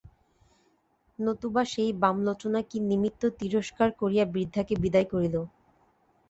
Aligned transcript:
নতুবা 1.19 1.63
সেই 1.65 1.91
বামলোচনা 2.01 2.59
কি 2.69 2.77
নিমিত্ত 2.89 3.21
তিরস্কার 3.39 3.89
করিয়া 4.01 4.25
বৃদ্ধাকে 4.33 4.73
বিদায় 4.83 5.07
করিল। 5.11 5.35